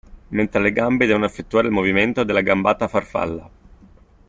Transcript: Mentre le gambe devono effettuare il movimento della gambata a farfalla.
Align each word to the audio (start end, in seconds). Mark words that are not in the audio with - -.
Mentre 0.31 0.59
le 0.59 0.71
gambe 0.71 1.05
devono 1.05 1.25
effettuare 1.25 1.67
il 1.67 1.73
movimento 1.73 2.23
della 2.23 2.41
gambata 2.41 2.85
a 2.85 2.87
farfalla. 2.87 3.49